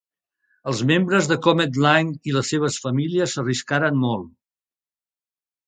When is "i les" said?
2.31-2.51